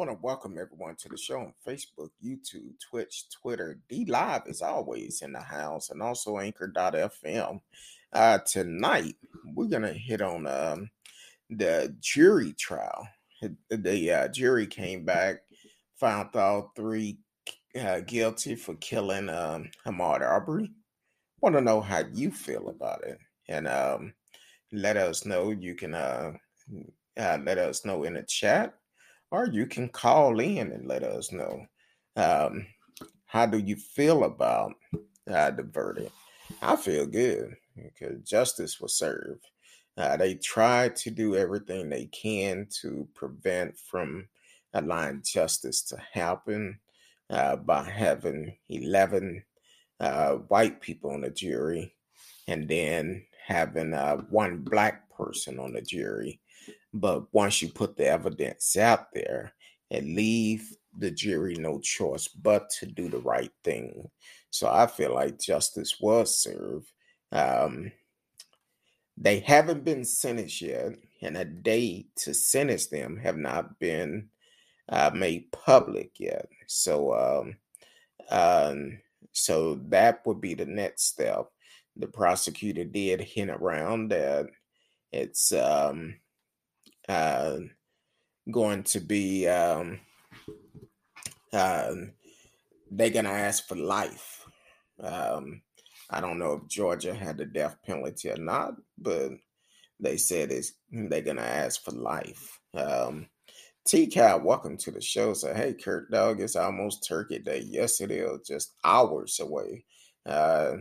[0.00, 3.78] want to welcome everyone to the show on Facebook, YouTube, Twitch, Twitter.
[3.86, 7.60] D Live is always in the house and also Anchor.fm.
[8.10, 9.16] Uh, tonight,
[9.54, 10.90] we're going to hit on um,
[11.50, 13.06] the jury trial.
[13.68, 15.42] The uh, jury came back,
[15.96, 17.18] found all three
[17.78, 20.72] uh, guilty for killing um, Ahmaud Arbery.
[21.42, 23.18] Want to know how you feel about it,
[23.50, 24.14] and um,
[24.72, 25.50] let us know.
[25.50, 26.32] You can uh,
[27.18, 28.72] uh, let us know in the chat,
[29.30, 31.66] or you can call in and let us know.
[32.16, 32.66] Um,
[33.26, 34.72] how do you feel about
[35.30, 36.12] uh, the verdict?
[36.60, 39.46] I feel good because justice was served.
[39.96, 44.28] Uh, they tried to do everything they can to prevent from
[44.74, 46.78] allowing justice to happen
[47.28, 49.44] uh, by having 11
[50.00, 51.94] uh, white people on the jury
[52.48, 56.40] and then having uh, one black person on the jury.
[56.92, 59.52] But once you put the evidence out there,
[59.90, 64.10] it leave the jury no choice but to do the right thing.
[64.50, 66.90] So I feel like justice was served.
[67.32, 67.92] Um,
[69.16, 74.28] they haven't been sentenced yet, and a date to sentence them have not been
[74.88, 76.48] uh, made public yet.
[76.66, 77.56] So, um,
[78.30, 78.98] um,
[79.32, 81.50] so that would be the next step.
[81.96, 84.46] The prosecutor did hint around that
[85.12, 86.16] it's um,
[87.10, 87.58] uh,
[88.50, 90.00] going to be um,
[91.52, 91.94] uh,
[92.90, 94.46] they're going to ask for life.
[95.02, 95.62] Um,
[96.10, 99.30] I don't know if Georgia had the death penalty or not, but
[100.00, 102.58] they said it's they're gonna ask for life.
[102.74, 103.26] Um,
[103.86, 105.34] T Cal, welcome to the show.
[105.34, 107.62] So hey, Kurt Dog, it's almost Turkey Day.
[107.64, 109.84] Yes, it is, just hours away.
[110.26, 110.76] Uh,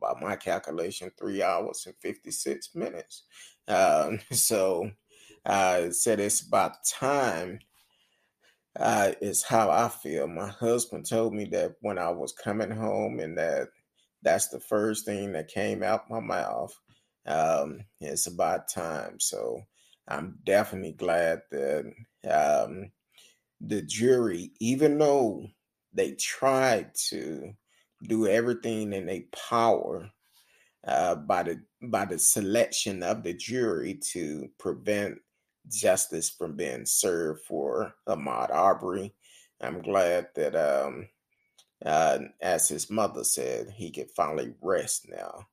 [0.00, 3.24] by my calculation, three hours and fifty six minutes.
[3.68, 4.90] Um, so
[5.46, 7.60] uh, said it's about time.
[8.78, 10.26] Uh, is how I feel.
[10.28, 13.68] My husband told me that when I was coming home and that
[14.22, 16.74] that's the first thing that came out my mouth.
[17.26, 19.18] Um, it's about time.
[19.18, 19.62] So
[20.08, 21.84] I'm definitely glad that
[22.30, 22.90] um,
[23.60, 25.46] the jury, even though
[25.92, 27.52] they tried to
[28.02, 30.10] do everything in their power
[30.86, 35.18] uh, by the by the selection of the jury to prevent
[35.68, 39.14] justice from being served for Ahmaud Arbery.
[39.60, 41.08] I'm glad that um,
[41.84, 45.46] uh, as his mother said, he could finally rest now.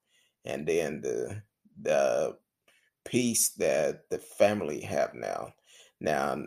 [0.46, 1.42] And then the
[1.82, 2.38] the
[3.06, 5.54] peace that the family have now.
[6.00, 6.38] Now,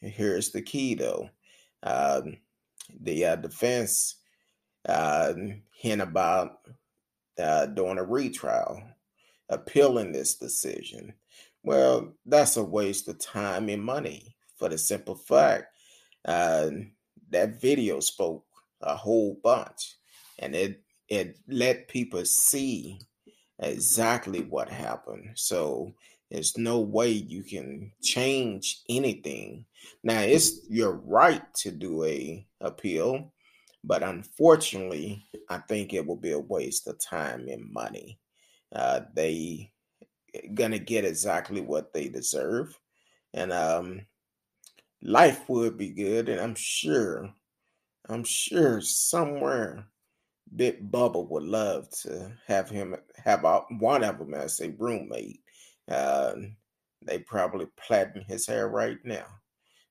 [0.00, 1.30] here's the key though.
[1.82, 2.38] Um,
[3.00, 4.16] the uh, defense
[4.88, 5.34] uh,
[5.76, 6.58] hint about
[7.38, 8.82] uh, doing a retrial,
[9.48, 11.12] appealing this decision.
[11.66, 15.64] Well, that's a waste of time and money for the simple fact
[16.24, 16.70] uh,
[17.30, 18.44] that video spoke
[18.82, 19.96] a whole bunch,
[20.38, 23.00] and it it let people see
[23.58, 25.30] exactly what happened.
[25.34, 25.92] So
[26.30, 29.64] there's no way you can change anything.
[30.04, 33.32] Now it's your right to do a appeal,
[33.82, 38.20] but unfortunately, I think it will be a waste of time and money.
[38.72, 39.72] Uh, they
[40.54, 42.78] gonna get exactly what they deserve,
[43.34, 44.06] and um,
[45.02, 47.32] life would be good, and I'm sure
[48.08, 49.86] I'm sure somewhere
[50.54, 55.40] Big Bubba would love to have him have a, one of them as a roommate.
[55.90, 56.34] Uh,
[57.02, 59.26] they probably plaiting his hair right now.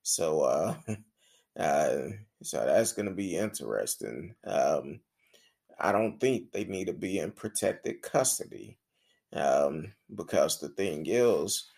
[0.02, 0.74] So uh,
[1.58, 2.08] uh,
[2.42, 4.34] so that's gonna be interesting.
[4.46, 5.00] Um,
[5.78, 8.78] I don't think they need to be in protected custody.
[9.36, 11.68] Um, because the thing is,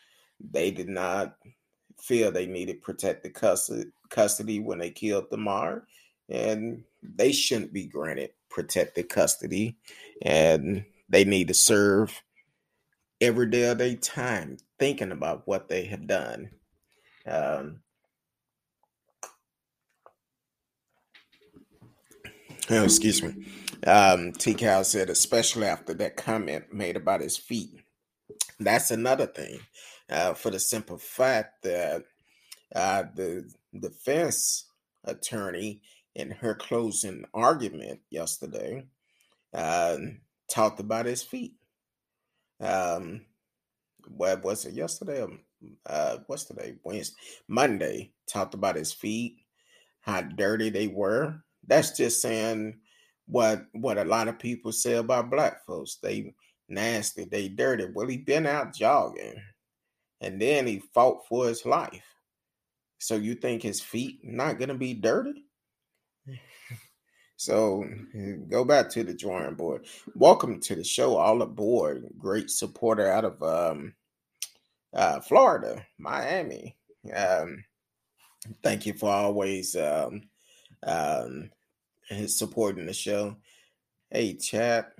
[0.41, 1.36] they did not
[2.00, 5.86] feel they needed protected custody, when they killed Damar
[6.28, 9.76] and they shouldn't be granted protected custody
[10.22, 12.22] and they need to serve
[13.20, 16.50] every day of their time thinking about what they have done.
[17.26, 17.80] Um,
[22.70, 23.34] oh, excuse me.
[23.86, 24.54] Um, T.
[24.54, 27.70] Cal said, especially after that comment made about his feet.
[28.58, 29.60] That's another thing,
[30.10, 32.02] uh, for the simple fact that
[32.75, 33.48] uh, the
[33.78, 34.66] defense
[35.04, 35.80] attorney
[36.14, 38.84] in her closing argument yesterday
[39.54, 39.96] uh,
[40.50, 41.54] talked about his feet.
[42.60, 43.22] Um,
[44.08, 45.24] what was it yesterday?
[45.86, 46.74] Uh, what's today?
[46.82, 47.16] Wednesday,
[47.46, 48.12] Monday.
[48.26, 49.36] Talked about his feet,
[50.00, 51.42] how dirty they were.
[51.66, 52.81] That's just saying
[53.28, 55.96] what what a lot of people say about black folks.
[56.02, 56.34] They
[56.69, 57.86] nasty, they dirty.
[57.92, 59.40] Well, he been out jogging,
[60.20, 62.04] and then he fought for his life.
[62.98, 65.44] So you think his feet not gonna be dirty?
[67.36, 67.84] So
[68.48, 69.86] go back to the drawing board.
[70.14, 71.16] Welcome to the show.
[71.16, 72.04] All aboard.
[72.19, 73.94] Great supporter out of um,
[74.94, 76.76] uh, Florida, Miami.
[77.14, 77.62] Um,
[78.62, 80.22] thank you for always um,
[82.10, 83.37] um, supporting the show.
[84.10, 84.93] Hey, chat.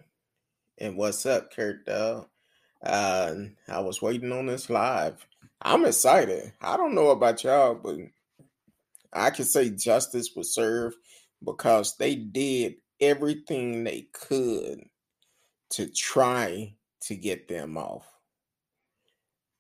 [0.79, 1.89] And what's up, Kurt?
[1.89, 2.23] Uh,
[2.83, 5.27] I was waiting on this live.
[5.63, 6.53] I'm excited.
[6.61, 7.99] I don't know about y'all, but
[9.13, 10.97] I can say justice was served
[11.45, 14.85] because they did everything they could
[15.71, 18.07] to try to get them off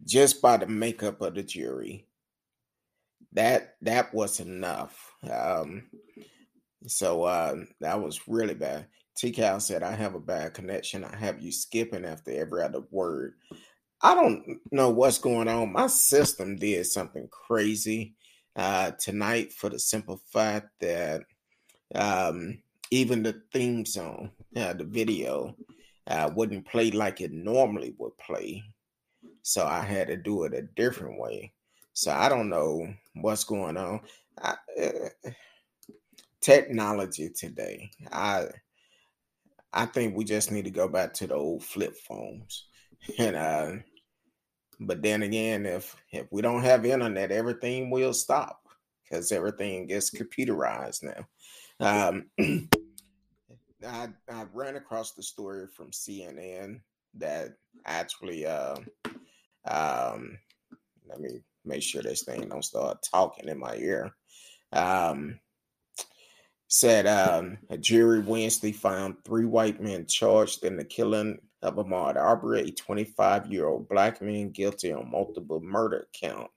[0.05, 2.07] just by the makeup of the jury
[3.33, 5.83] that that was enough um
[6.87, 8.87] so uh that was really bad
[9.17, 13.35] t said i have a bad connection i have you skipping after every other word
[14.03, 18.15] i don't know what's going on my system did something crazy
[18.57, 21.23] uh tonight for the simple fact that
[21.95, 22.59] um,
[22.91, 25.57] even the theme song, uh, the video,
[26.07, 28.63] uh, wouldn't play like it normally would play.
[29.43, 31.53] So I had to do it a different way.
[31.93, 34.01] So I don't know what's going on.
[34.41, 35.31] I, uh,
[36.41, 38.47] technology today, I
[39.73, 42.65] I think we just need to go back to the old flip phones.
[43.19, 43.73] And uh,
[44.81, 48.61] but then again, if if we don't have internet, everything will stop
[49.05, 51.27] because everything gets computerized now.
[51.81, 52.27] Um,
[53.87, 56.81] I, I ran across the story from CNN
[57.15, 57.55] that
[57.87, 58.77] actually, uh,
[59.65, 60.39] um,
[61.09, 64.13] let me make sure this thing don't start talking in my ear.
[64.73, 65.39] Um,
[66.69, 72.17] said um, a jury Wednesday found three white men charged in the killing of Ahmaud
[72.17, 76.51] Arbery, a 25 year old black man guilty on multiple murder count,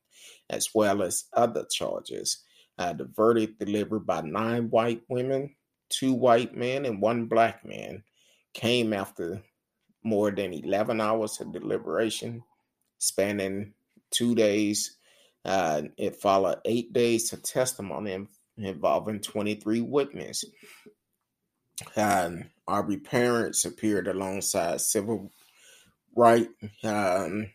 [0.50, 2.44] as well as other charges.
[2.78, 5.56] Uh, the verdict delivered by nine white women,
[5.90, 8.04] two white men, and one black man
[8.54, 9.42] came after
[10.04, 12.44] more than 11 hours of deliberation,
[12.98, 13.74] spanning
[14.12, 14.98] two days.
[15.46, 18.28] Uh, it followed eight days of testimony
[18.64, 20.52] involving 23 witnesses.
[21.96, 25.32] Um, Arbery parents appeared alongside civil
[26.16, 26.48] right
[26.84, 27.50] um,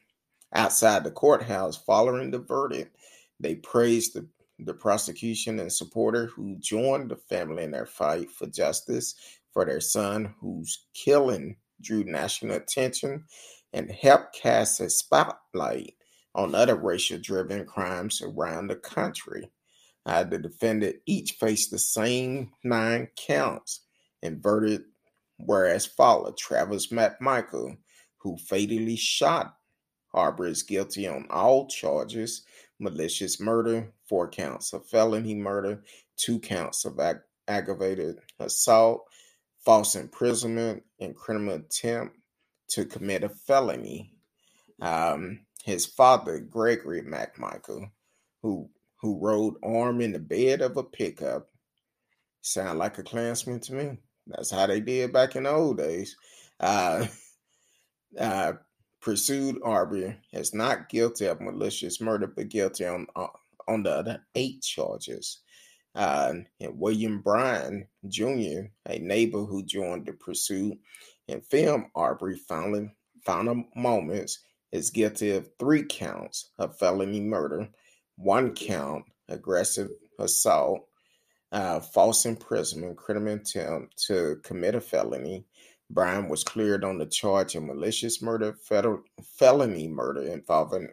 [0.52, 2.96] outside the courthouse following the verdict.
[3.38, 4.26] They praised the
[4.60, 9.14] the prosecution and supporter who joined the family in their fight for justice
[9.52, 13.24] for their son, whose killing drew national attention
[13.72, 15.94] and helped cast a spotlight
[16.34, 19.50] on other racial driven crimes around the country.
[20.06, 23.82] The defendant each faced the same nine counts
[24.22, 24.84] and verdict
[25.38, 27.76] were as followed Travis McMichael,
[28.18, 29.56] who fatally shot
[30.14, 32.44] Arbery, is guilty on all charges
[32.78, 35.82] malicious murder, four counts of felony murder,
[36.16, 39.04] two counts of ag- aggravated assault,
[39.64, 42.16] false imprisonment, and criminal attempt
[42.68, 44.12] to commit a felony.
[44.80, 47.90] Um, his father, Gregory McMichael,
[48.42, 48.70] who
[49.00, 51.48] who rode armed in the bed of a pickup,
[52.40, 53.98] sound like a Klansman to me.
[54.26, 56.16] That's how they did back in the old days.
[56.58, 57.06] Uh,
[58.18, 58.52] uh,
[59.00, 63.28] pursued Arbery as not guilty of malicious murder, but guilty on uh,
[63.68, 65.40] on the other eight charges.
[65.94, 70.78] Uh, and William Bryan Jr., a neighbor who joined the pursuit
[71.28, 72.90] and filmed Arbery found
[73.24, 74.40] final moments,
[74.72, 77.68] is guilty of three counts of felony murder,
[78.16, 80.80] one count aggressive assault,
[81.52, 85.44] uh, false imprisonment, criminal attempt to commit a felony,
[85.88, 89.02] Bryan was cleared on the charge of malicious murder, federal,
[89.38, 90.88] felony murder involving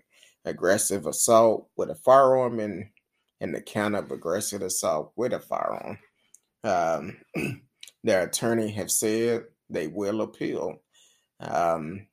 [0.46, 2.90] aggressive assault with a firearm and,
[3.42, 5.98] the count of aggressive assault with a firearm.
[6.64, 7.18] Um,
[8.04, 10.78] their attorney have said they will appeal.
[11.42, 12.08] Um,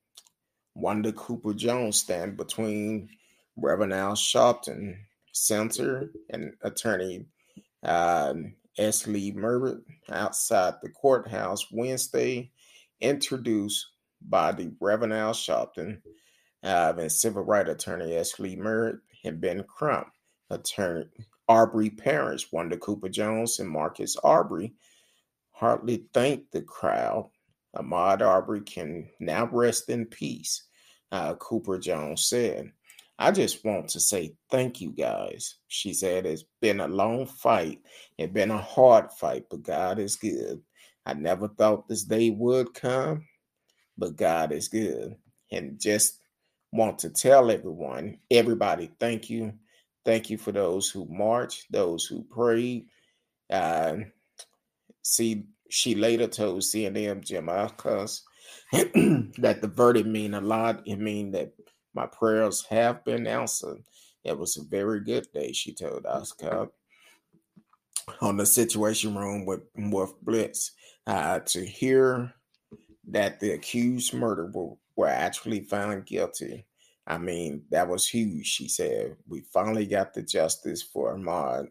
[0.75, 3.11] Wanda Cooper Jones stand between
[3.57, 4.97] Reverend Al Sharpton,
[5.33, 7.27] censor, and attorney
[7.83, 9.07] um, S.
[9.07, 9.81] Lee Merritt
[10.11, 12.51] outside the courthouse Wednesday
[13.01, 13.87] introduced
[14.29, 16.01] by the Reverend Al Sharpton
[16.63, 18.39] uh, and civil rights attorney S.
[18.39, 20.09] Lee Merritt and Ben Crump,
[20.51, 21.07] attorney
[21.49, 24.73] Arbery parents Wanda Cooper Jones and Marcus Arbery
[25.51, 27.29] hardly thanked the crowd.
[27.77, 30.65] Ahmaud Arbery can now rest in peace,
[31.11, 32.71] uh, Cooper Jones said.
[33.21, 35.57] I just want to say thank you guys.
[35.69, 37.81] She said it's been a long fight.
[38.17, 40.63] It's been a hard fight, but God is good.
[41.05, 43.27] I never thought this day would come,
[43.99, 45.17] but God is good.
[45.53, 46.19] And just
[46.73, 49.53] want to tell everyone, everybody, thank you.
[50.07, 52.87] Thank you for those who marched, those who prayed.
[53.51, 53.97] Uh,
[55.03, 58.25] see, she later told CNN Jim Acosta
[58.73, 60.83] that the verdict mean a lot.
[60.87, 61.53] It mean that
[61.95, 63.83] my prayers have been answered.
[64.25, 66.69] It was a very good day, she told Oscar
[68.21, 70.73] on the Situation Room with with Blitz
[71.07, 72.33] uh, to hear
[73.09, 76.67] that the accused murderer were, were actually found guilty.
[77.07, 78.47] I mean, that was huge.
[78.47, 81.69] She said, "We finally got the justice for Ahmaud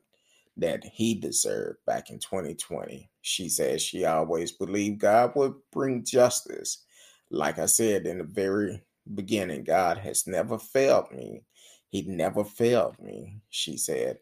[0.58, 6.84] that he deserved back in 2020." She said she always believed God would bring justice.
[7.32, 8.82] Like I said in the very
[9.14, 11.44] beginning, God has never failed me.
[11.90, 14.20] He never failed me, she said.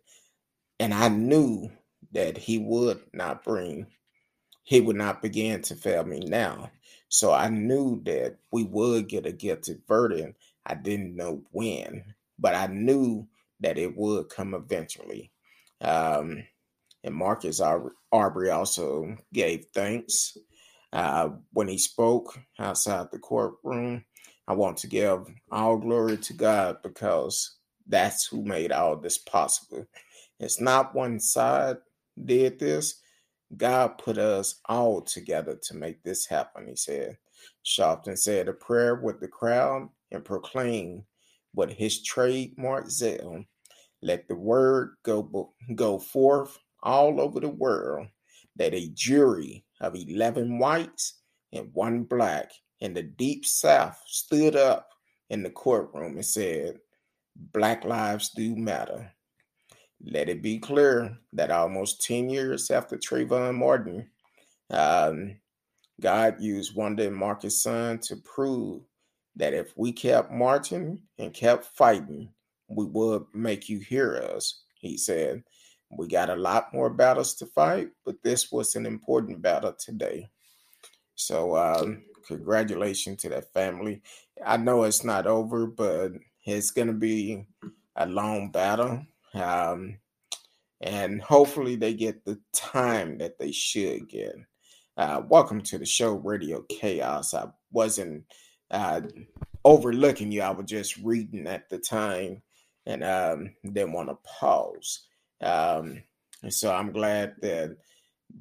[0.79, 1.69] And I knew
[2.13, 3.87] that he would not bring,
[4.63, 6.71] he would not begin to fail me now.
[7.09, 10.37] So I knew that we would get a guilty verdict.
[10.65, 13.27] I didn't know when, but I knew
[13.61, 15.31] that it would come eventually.
[15.81, 16.43] Um,
[17.03, 17.61] and Marcus
[18.11, 20.37] Arbery also gave thanks
[20.93, 24.03] uh, when he spoke outside the courtroom.
[24.47, 29.85] I want to give all glory to God because that's who made all this possible.
[30.39, 31.77] It's not one side
[32.23, 33.01] did this.
[33.55, 37.17] God put us all together to make this happen, he said.
[37.65, 41.03] Sharpton said a prayer with the crowd and proclaimed
[41.53, 43.43] what his trademark zeal.
[44.01, 48.07] Let the word go, go forth all over the world
[48.55, 51.19] that a jury of 11 whites
[51.53, 54.89] and one black in the deep south stood up
[55.29, 56.79] in the courtroom and said,
[57.35, 59.11] Black lives do matter.
[60.03, 64.09] Let it be clear that almost 10 years after Trayvon Martin,
[64.69, 65.37] um,
[65.99, 68.83] God used Wanda and Marcus' son to prove
[69.35, 72.29] that if we kept marching and kept fighting,
[72.67, 75.43] we would make you hear us, he said.
[75.89, 80.29] We got a lot more battles to fight, but this was an important battle today.
[81.15, 84.01] So, um, congratulations to that family.
[84.45, 86.11] I know it's not over, but
[86.45, 87.45] it's going to be
[87.95, 89.05] a long battle.
[89.33, 89.97] Um,
[90.81, 94.35] and hopefully they get the time that they should get.
[94.97, 97.33] Uh, welcome to the show, Radio Chaos.
[97.33, 98.23] I wasn't
[98.71, 99.01] uh,
[99.63, 102.41] overlooking you, I was just reading at the time
[102.85, 105.07] and um, didn't want to pause.
[105.41, 106.03] Um,
[106.49, 107.77] so I'm glad that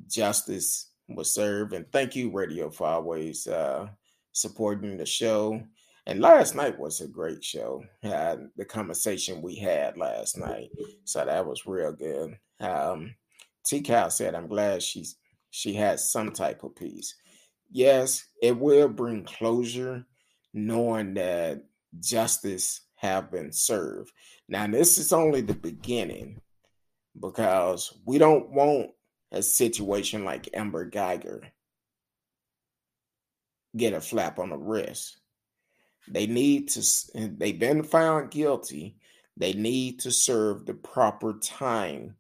[0.08, 1.72] justice was served.
[1.72, 3.88] And thank you, Radio, for always uh,
[4.32, 5.60] supporting the show.
[6.06, 7.84] And last night was a great show.
[8.04, 10.70] Uh, the conversation we had last night,
[11.04, 12.38] so that was real good.
[12.60, 13.14] Um,
[13.64, 13.80] T.
[13.80, 15.16] Cal said, "I'm glad she's
[15.50, 17.14] she has some type of peace.
[17.70, 20.06] Yes, it will bring closure,
[20.54, 21.64] knowing that
[21.98, 24.12] justice have been served.
[24.48, 26.40] Now, this is only the beginning
[27.18, 28.90] because we don't want
[29.36, 31.42] a situation like Amber Guyger
[33.76, 35.18] get a flap on the wrist
[36.08, 38.96] they need to, they've been found guilty.
[39.36, 42.16] They need to serve the proper time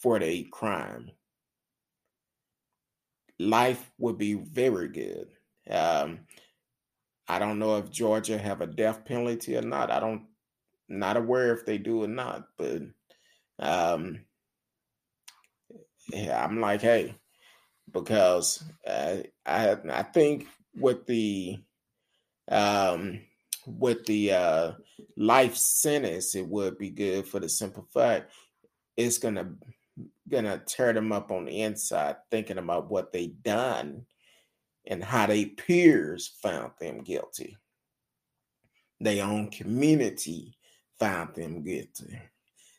[0.00, 1.10] for the crime.
[3.38, 5.28] Life would be very good.
[5.70, 6.20] Um,
[7.28, 9.90] I don't know if Georgia have a death penalty or not.
[9.90, 10.22] I don't,
[10.88, 12.82] not aware if they do or not, but
[13.60, 14.20] um,
[16.14, 17.14] I'm like, hey,
[17.92, 21.58] because uh, I I think with the
[22.50, 23.20] um,
[23.66, 24.72] with the uh,
[25.16, 28.32] life sentence, it would be good for the simple fact
[28.98, 29.54] it's gonna
[30.28, 34.04] gonna tear them up on the inside, thinking about what they done
[34.86, 37.56] and how they peers found them guilty.
[39.00, 40.56] Their own community
[40.98, 42.18] found them guilty.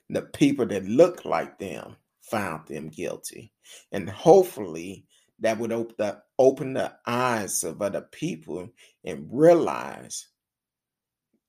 [0.09, 1.95] The people that look like them
[2.29, 3.51] found them guilty.
[3.91, 5.05] And hopefully
[5.39, 8.69] that would open the, open the eyes of other people
[9.03, 10.27] and realize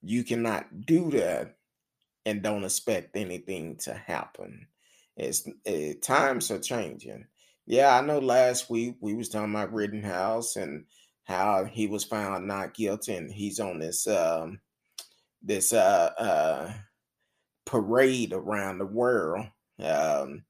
[0.01, 1.55] you cannot do that
[2.25, 4.67] and don't expect anything to happen.
[5.17, 7.25] It's it, eh, times are changing.
[7.65, 10.85] Yeah, I know last week we was talking about Rittenhouse and
[11.23, 14.59] how he was found not guilty and he's on this um
[15.41, 16.73] this uh uh
[17.65, 19.45] parade around the world
[19.81, 20.43] um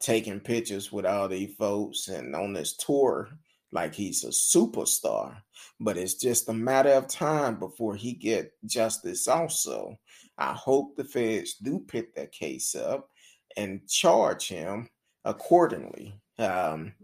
[0.00, 3.28] taking pictures with all these folks and on this tour
[3.72, 5.36] like he's a superstar.
[5.80, 9.98] But it's just a matter of time before he get justice also.
[10.38, 13.08] I hope the feds do pick that case up
[13.56, 14.88] and charge him
[15.24, 16.20] accordingly.
[16.38, 16.94] Um,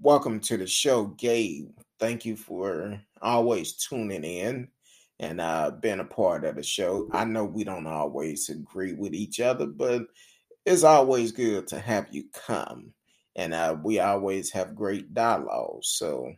[0.00, 1.70] welcome to the show gabe.
[1.98, 4.68] Thank you for always tuning in
[5.18, 7.08] and uh, being a part of the show.
[7.12, 10.02] I know we don't always agree with each other, but
[10.66, 12.92] it's always good to have you come.
[13.36, 15.84] And uh, we always have great dialogue.
[15.84, 16.32] So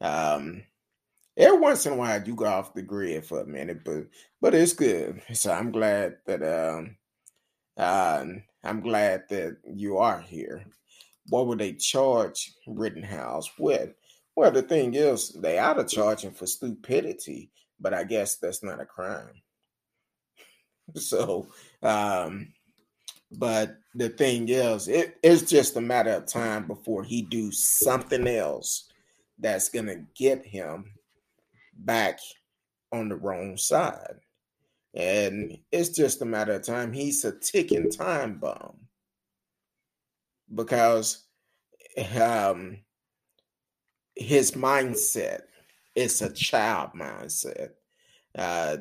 [0.00, 0.62] um,
[1.36, 4.04] every once in a while you go off the grid for a minute, but
[4.40, 5.20] but it's good.
[5.32, 6.96] So I'm glad that um,
[7.76, 8.24] uh,
[8.62, 10.64] I'm glad that you are here.
[11.28, 13.90] What would they charge Rittenhouse with?
[14.36, 18.62] Well, the thing is, they ought to charge him for stupidity, but I guess that's
[18.62, 19.34] not a crime.
[20.96, 21.46] So,
[21.82, 22.52] um,
[23.38, 28.26] but the thing is, it, it's just a matter of time before he do something
[28.26, 28.90] else
[29.38, 30.92] that's gonna get him
[31.74, 32.18] back
[32.92, 34.16] on the wrong side.
[34.94, 36.92] And it's just a matter of time.
[36.92, 38.76] He's a ticking time bomb
[40.54, 41.24] because
[42.20, 42.78] um,
[44.14, 45.42] his mindset
[45.94, 47.70] is a child mindset
[48.36, 48.76] uh,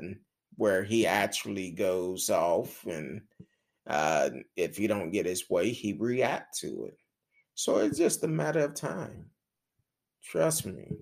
[0.58, 3.22] where he actually goes off and
[3.92, 6.98] uh, if you don't get his way, he react to it.
[7.56, 9.26] So it's just a matter of time.
[10.24, 10.94] Trust me.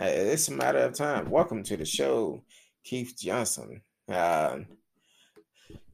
[0.00, 1.28] Uh, it's a matter of time.
[1.28, 2.42] Welcome to the show,
[2.82, 3.82] Keith Johnson.
[4.08, 4.60] Uh,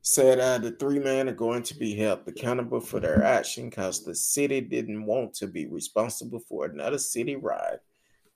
[0.03, 4.05] said uh, the three men are going to be held accountable for their action because
[4.05, 7.81] the city didn't want to be responsible for another city riot.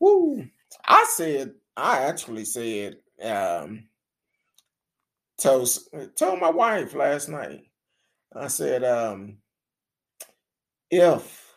[0.01, 0.45] Woo!
[0.85, 3.85] I said, I actually said, um,
[5.39, 5.69] told
[6.17, 7.66] told my wife last night.
[8.39, 9.39] I said, um,
[10.91, 11.57] if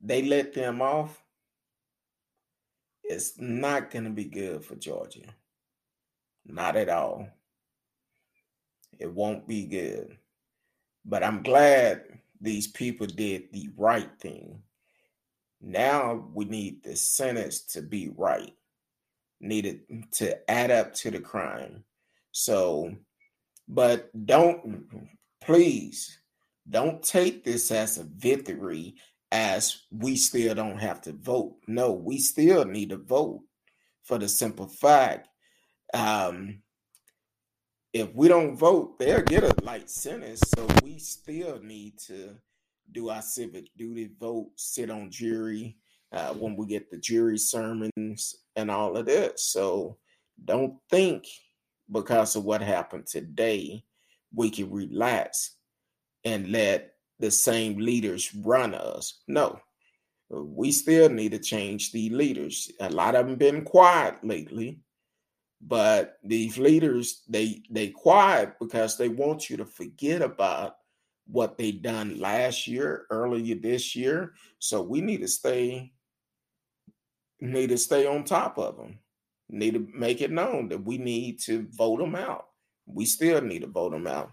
[0.00, 1.22] they let them off,
[3.02, 5.34] it's not going to be good for Georgia.
[6.46, 7.28] Not at all.
[8.98, 10.16] It won't be good.
[11.04, 12.04] But I'm glad
[12.40, 14.62] these people did the right thing.
[15.60, 18.54] Now we need the sentence to be right,
[19.40, 19.80] needed
[20.12, 21.84] to add up to the crime.
[22.32, 22.94] So,
[23.68, 25.08] but don't,
[25.40, 26.18] please,
[26.68, 28.94] don't take this as a victory
[29.32, 31.56] as we still don't have to vote.
[31.66, 33.42] No, we still need to vote
[34.04, 35.28] for the simple fact
[35.94, 36.62] um,
[37.92, 40.40] if we don't vote, they'll get a light sentence.
[40.54, 42.36] So we still need to
[42.92, 45.76] do our civic duty, vote, sit on jury
[46.12, 49.44] uh, when we get the jury sermons and all of this.
[49.44, 49.98] So
[50.44, 51.26] don't think
[51.90, 53.84] because of what happened today,
[54.34, 55.56] we can relax
[56.24, 59.22] and let the same leaders run us.
[59.28, 59.60] No,
[60.30, 62.70] we still need to change the leaders.
[62.80, 64.80] A lot of them been quiet lately
[65.60, 70.76] but these leaders, they they quiet because they want you to forget about
[71.26, 74.32] what they done last year, earlier this year.
[74.58, 75.92] So we need to stay
[77.40, 78.98] need to stay on top of them.
[79.50, 82.46] Need to make it known that we need to vote them out.
[82.94, 84.32] We still need to vote them out.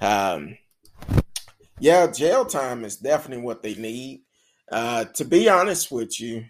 [0.00, 0.56] Um,
[1.78, 4.22] yeah, jail time is definitely what they need.
[4.70, 6.44] Uh, to be honest with you,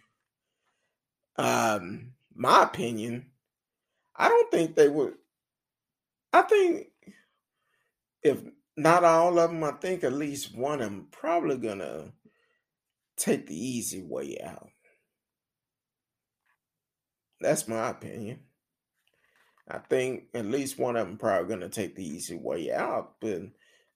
[1.37, 3.31] um, my opinion,
[4.17, 5.15] I don't think they would.
[6.33, 6.89] I think
[8.23, 8.39] if
[8.77, 12.13] not all of them, I think at least one of them probably gonna
[13.17, 14.71] take the easy way out.
[17.41, 18.41] That's my opinion.
[19.71, 23.15] I think at least one of them probably gonna take the easy way out.
[23.21, 23.43] But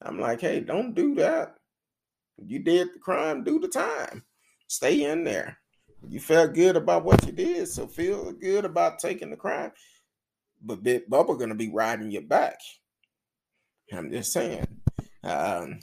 [0.03, 1.57] I'm like, hey, don't do that.
[2.39, 4.25] You did the crime, do the time.
[4.69, 5.59] Stay in there.
[6.09, 9.73] You felt good about what you did, so feel good about taking the crime
[10.63, 12.59] but Big Bubba gonna be riding your back.
[13.93, 14.67] I'm just saying.
[15.23, 15.81] Um,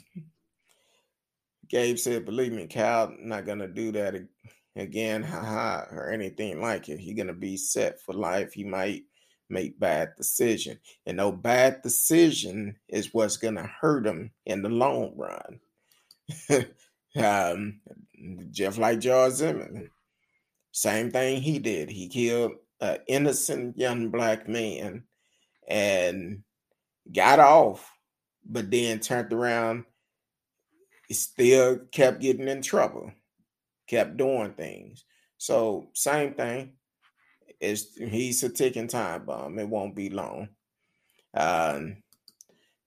[1.68, 4.14] Gabe said, "Believe me, Cal, not gonna do that
[4.76, 7.00] again, haha, or anything like it.
[7.00, 8.52] He's gonna be set for life.
[8.52, 9.04] He might
[9.48, 15.14] make bad decision, and no bad decision is what's gonna hurt him in the long
[15.16, 15.60] run.
[17.16, 17.80] um,
[18.50, 19.90] just like George Zimmerman,
[20.72, 21.90] same thing he did.
[21.90, 25.04] He killed an innocent young black man
[25.68, 26.42] and
[27.12, 27.90] got off,
[28.44, 29.84] but then turned around,
[31.08, 33.12] He still kept getting in trouble,
[33.86, 35.04] kept doing things.
[35.38, 36.72] So same thing.
[37.60, 39.58] Is he's a ticking time bomb.
[39.58, 40.48] It won't be long.
[41.34, 41.98] Um,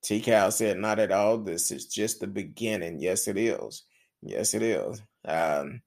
[0.02, 1.38] T Cal said, not at all.
[1.38, 3.00] This is just the beginning.
[3.00, 3.84] Yes, it is.
[4.22, 5.02] Yes, it is.
[5.24, 5.82] Um,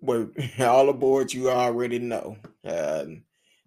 [0.00, 2.36] well, all aboard you already know.
[2.64, 3.24] Um,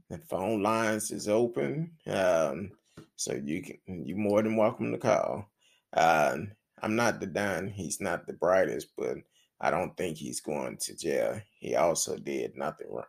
[0.09, 2.71] the phone lines is open, um,
[3.15, 5.49] so you can you're more than welcome to call.
[5.93, 7.67] Um, I'm not the Don.
[7.67, 9.17] He's not the brightest, but
[9.61, 11.41] I don't think he's going to jail.
[11.59, 13.05] He also did nothing wrong.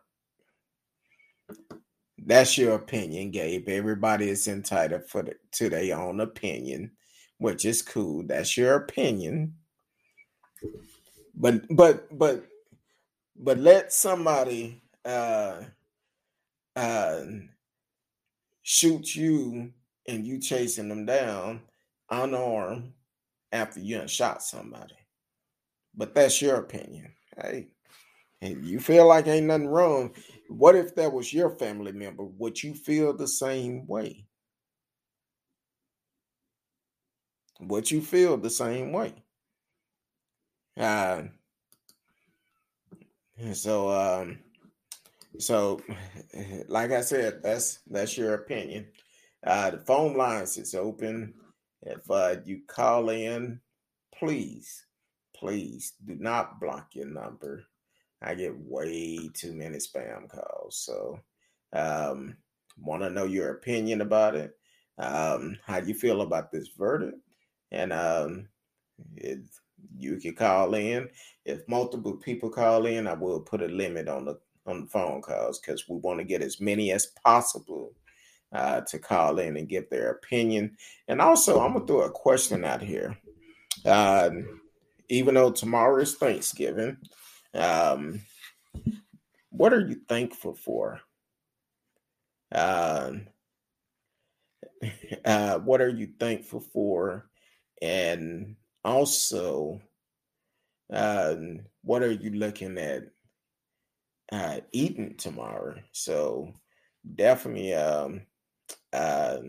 [2.25, 3.69] that's your opinion, Gabe.
[3.69, 6.91] Everybody is entitled for the, to their own opinion,
[7.37, 8.23] which is cool.
[8.25, 9.55] That's your opinion.
[11.35, 12.45] But but but
[13.37, 15.63] but let somebody uh
[16.75, 17.21] uh
[18.63, 19.73] shoot you
[20.07, 21.61] and you chasing them down
[22.09, 22.93] unarmed
[23.51, 24.95] after you shot somebody.
[25.95, 27.13] But that's your opinion.
[27.39, 27.67] Hey,
[28.41, 30.13] and you feel like ain't nothing wrong.
[30.49, 32.23] What if that was your family member?
[32.23, 34.25] Would you feel the same way?
[37.59, 39.13] Would you feel the same way?
[40.77, 41.23] Uh,
[43.53, 44.39] so um,
[45.37, 45.81] so
[46.67, 48.87] like I said, that's that's your opinion.
[49.45, 51.33] Uh, the phone lines is open.
[51.83, 53.59] If uh, you call in,
[54.17, 54.85] please,
[55.41, 57.65] please do not block your number.
[58.21, 60.77] I get way too many spam calls.
[60.77, 61.19] So,
[61.73, 62.37] um,
[62.77, 64.55] want to know your opinion about it?
[64.99, 67.17] Um, how you feel about this verdict?
[67.71, 68.47] And um,
[69.15, 69.39] it,
[69.97, 71.09] you can call in.
[71.45, 75.23] If multiple people call in, I will put a limit on the on the phone
[75.23, 77.93] calls because we want to get as many as possible
[78.51, 80.77] uh, to call in and give their opinion.
[81.07, 83.17] And also, I'm gonna throw a question out here.
[83.83, 84.29] Uh,
[85.11, 86.97] even though tomorrow is Thanksgiving,
[87.53, 88.21] um,
[89.49, 91.01] what are you thankful for?
[92.49, 93.11] Uh,
[95.25, 97.29] uh, what are you thankful for?
[97.81, 99.81] And also,
[100.93, 101.35] uh,
[101.83, 103.03] what are you looking at
[104.31, 105.75] uh, eating tomorrow?
[105.91, 106.53] So
[107.15, 108.21] definitely um,
[108.93, 109.39] uh,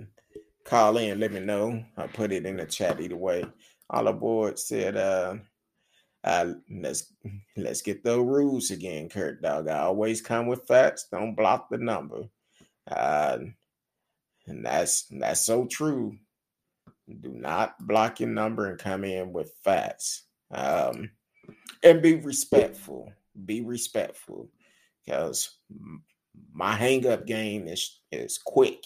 [0.64, 1.84] call in, let me know.
[1.96, 3.44] I put it in the chat either way.
[3.90, 5.36] All aboard said, uh,
[6.24, 7.12] uh, let's
[7.56, 9.68] let's get the rules again, Kurt Dog.
[9.68, 11.08] I always come with facts.
[11.10, 12.24] Don't block the number.
[12.90, 13.38] Uh,
[14.46, 16.16] and that's that's so true.
[17.20, 20.24] Do not block your number and come in with facts.
[20.52, 21.10] Um,
[21.82, 23.12] and be respectful.
[23.44, 24.48] Be respectful,
[25.04, 25.56] because
[26.52, 28.84] my hang up game is is quick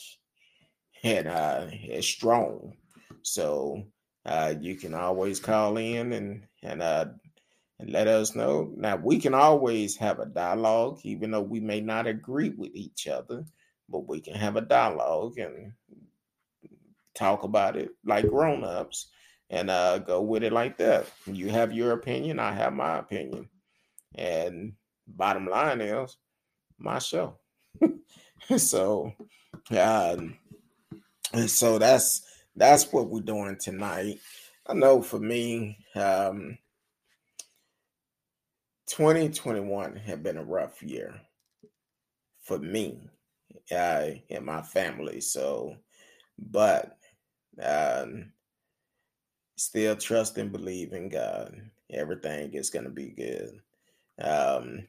[1.02, 2.74] and uh, is strong.
[3.22, 3.84] So
[4.24, 7.06] uh, you can always call in and and uh,
[7.78, 8.72] and let us know.
[8.76, 13.06] Now we can always have a dialogue, even though we may not agree with each
[13.06, 13.44] other,
[13.88, 15.72] but we can have a dialogue and
[17.14, 19.08] talk about it like grown-ups
[19.50, 21.06] and uh, go with it like that.
[21.26, 23.48] You have your opinion, I have my opinion.
[24.14, 24.72] And
[25.06, 26.16] bottom line is
[26.78, 27.38] my show.
[28.56, 29.12] so
[29.70, 30.36] um,
[31.46, 32.22] so that's
[32.54, 34.18] that's what we're doing tonight.
[34.66, 36.58] I know for me, um,
[38.86, 41.20] 2021 had been a rough year
[42.42, 43.00] for me
[43.72, 45.20] uh, and my family.
[45.20, 45.76] So,
[46.38, 46.96] but
[47.62, 48.32] um,
[49.56, 51.60] still trust and believe in God.
[51.90, 53.60] Everything is going to be good.
[54.20, 54.86] Um,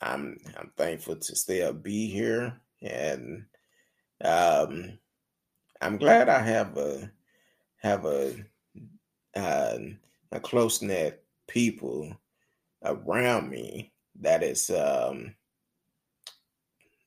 [0.00, 3.44] I'm I'm thankful to still be here, and
[4.24, 4.98] um,
[5.80, 7.10] I'm glad I have a
[7.82, 8.34] have a
[9.36, 9.78] uh,
[10.32, 12.16] a close knit people
[12.84, 15.34] around me that is um,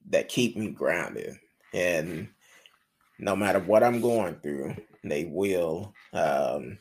[0.09, 1.37] that keep me grounded,
[1.73, 2.27] and
[3.19, 6.77] no matter what I'm going through, they will um,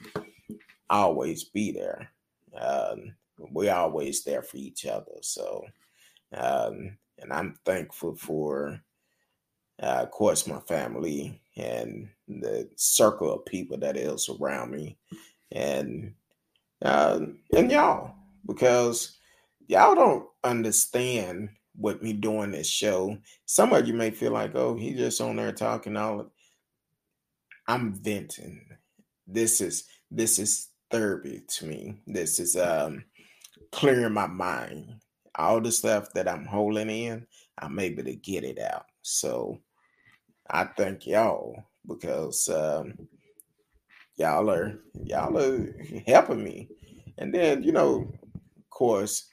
[0.90, 2.10] always be there.
[2.58, 5.18] Um, we're always there for each other.
[5.20, 5.64] So,
[6.34, 8.80] um, and I'm thankful for,
[9.82, 14.96] uh, of course, my family and the circle of people that is around me,
[15.50, 16.14] and
[16.82, 17.20] uh,
[17.54, 18.14] and y'all
[18.46, 19.18] because
[19.66, 23.16] y'all don't understand what me doing this show.
[23.46, 26.30] Some of you may feel like, oh, he just on there talking all.
[27.68, 28.66] I'm venting.
[29.26, 31.94] This is this is therapy to me.
[32.06, 33.04] This is um
[33.70, 34.94] clearing my mind.
[35.36, 37.26] All the stuff that I'm holding in,
[37.58, 38.84] I'm able to get it out.
[39.00, 39.58] So
[40.50, 42.94] I thank y'all because um,
[44.16, 45.74] y'all are y'all are
[46.06, 46.68] helping me.
[47.18, 48.12] And then you know,
[48.82, 49.28] course,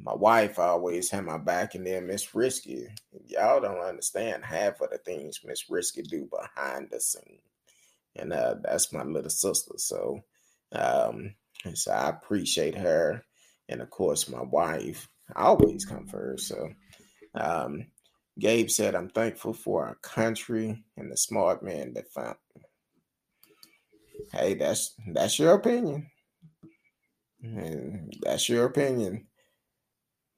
[0.00, 2.86] my wife always had my back, and then Miss Risky.
[3.26, 7.40] Y'all don't understand half of the things Miss Risky do behind the scene,
[8.14, 9.72] and uh, that's my little sister.
[9.76, 10.20] So,
[10.70, 11.34] um,
[11.74, 13.24] so I appreciate her,
[13.68, 15.08] and of course, my wife.
[15.34, 16.46] I always come first.
[16.46, 16.68] So,
[17.34, 17.86] um,
[18.38, 22.36] Gabe said, I'm thankful for our country and the smart man that found.
[24.30, 26.08] Hey, that's that's your opinion.
[27.54, 29.26] And that's your opinion.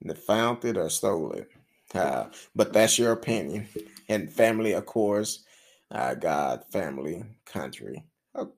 [0.03, 1.49] That found it or stole it.
[1.94, 3.68] Uh, but that's your opinion.
[4.09, 5.44] And family, of course,
[5.90, 8.05] uh, God, family, country.
[8.35, 8.53] Oh,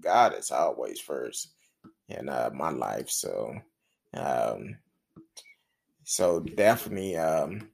[0.00, 1.52] God is always first
[2.08, 3.08] in uh, my life.
[3.08, 3.54] So,
[4.14, 4.76] um,
[6.04, 7.70] so definitely, um,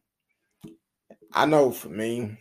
[1.33, 2.39] I know for me,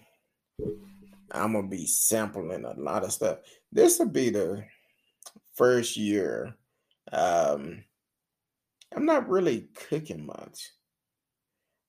[1.32, 3.39] I'm gonna be sampling a lot of stuff.
[3.71, 4.63] This will be the
[5.56, 6.56] first year.
[7.12, 7.84] Um,
[8.96, 10.72] I'm not really cooking much.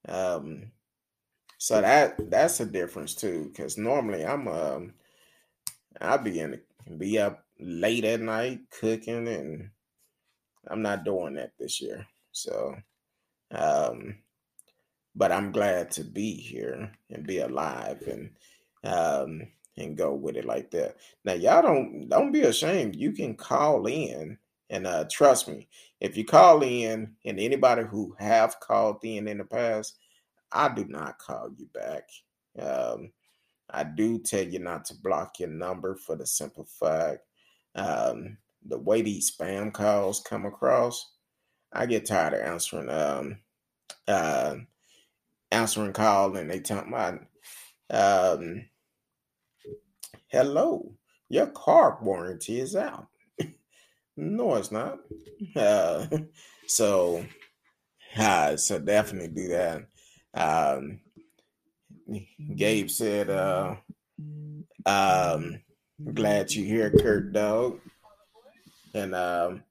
[0.09, 0.73] Um,
[1.59, 4.95] so that that's a difference too, because normally I'm um
[6.01, 6.61] I'll be in
[6.97, 9.71] be up late at night cooking, and
[10.69, 12.07] I'm not doing that this year.
[12.33, 12.77] So,
[13.51, 14.19] um,
[15.15, 18.31] but I'm glad to be here and be alive and
[18.85, 20.97] um and go with it like that.
[21.25, 22.97] Now y'all don't don't be ashamed.
[22.97, 24.39] You can call in
[24.71, 25.69] and uh trust me,
[26.01, 29.97] if you call in and anybody who have called in in the past,
[30.53, 32.09] I do not call you back.
[32.59, 33.13] Um
[33.71, 37.21] I do tell you not to block your number for the simple fact
[37.75, 41.13] um the way these spam calls come across,
[41.73, 43.39] I get tired of answering um
[44.07, 44.57] uh
[45.51, 47.19] answering call and they tell my
[47.91, 48.65] um
[50.29, 50.93] hello,
[51.31, 53.09] your car warranty is out.
[54.19, 54.99] No, it's not.
[55.55, 56.07] Uh,
[56.67, 57.25] so,
[58.19, 59.87] uh, so definitely do that.
[60.35, 61.01] Um,
[62.57, 63.77] Gabe said, uh,
[64.85, 65.61] um,
[66.15, 67.81] glad you here, Kurt Dog.
[68.95, 69.63] And um,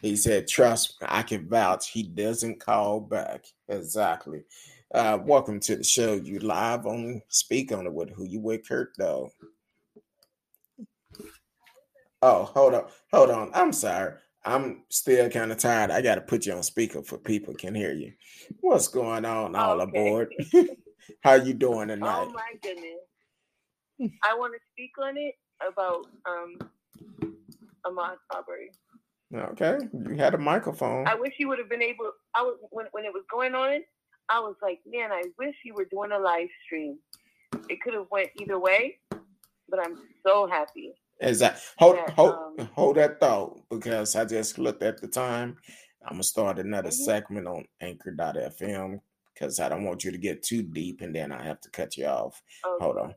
[0.00, 1.90] he said, trust me, I can vouch.
[1.90, 3.44] He doesn't call back.
[3.68, 4.44] Exactly.
[4.94, 6.14] Uh, welcome to the show.
[6.14, 9.30] You live on Speak on it with who you with, Kurt Dog.
[12.24, 13.50] Oh, hold on, hold on.
[13.52, 14.14] I'm sorry.
[14.46, 15.90] I'm still kind of tired.
[15.90, 18.12] I got to put you on speaker for people can hear you.
[18.62, 19.82] What's going on, all Okay.
[19.82, 20.34] aboard?
[21.22, 22.28] How you doing tonight?
[22.28, 24.10] Oh my goodness.
[24.24, 25.34] I want to speak on it
[25.70, 26.56] about um
[27.86, 28.70] Ahmaud Arbery.
[29.34, 31.06] Okay, you had a microphone.
[31.06, 32.10] I wish you would have been able.
[32.34, 33.80] I was when when it was going on.
[34.30, 36.98] I was like, man, I wish you were doing a live stream.
[37.68, 38.98] It could have went either way,
[39.68, 40.94] but I'm so happy.
[41.20, 45.08] Is that hold that, hold um, hold that thought because I just looked at the
[45.08, 45.56] time.
[46.04, 46.92] I'm gonna start another Mhm.
[46.92, 49.00] segment on Anchor.fm
[49.32, 51.96] because I don't want you to get too deep and then I have to cut
[51.96, 52.42] you off.
[52.64, 53.14] Oh, Hold on.